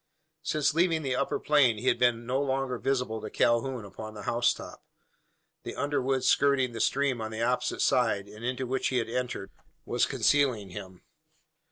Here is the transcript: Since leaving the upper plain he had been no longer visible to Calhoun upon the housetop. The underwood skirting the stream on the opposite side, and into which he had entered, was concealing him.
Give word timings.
Since 0.41 0.73
leaving 0.73 1.03
the 1.03 1.15
upper 1.15 1.39
plain 1.39 1.77
he 1.77 1.87
had 1.87 1.99
been 1.99 2.25
no 2.25 2.41
longer 2.41 2.79
visible 2.79 3.21
to 3.21 3.29
Calhoun 3.29 3.85
upon 3.85 4.15
the 4.15 4.23
housetop. 4.23 4.83
The 5.61 5.75
underwood 5.75 6.23
skirting 6.23 6.71
the 6.71 6.79
stream 6.81 7.21
on 7.21 7.29
the 7.29 7.43
opposite 7.43 7.83
side, 7.83 8.27
and 8.27 8.43
into 8.43 8.65
which 8.65 8.87
he 8.87 8.97
had 8.97 9.09
entered, 9.11 9.51
was 9.85 10.07
concealing 10.07 10.71
him. 10.71 11.03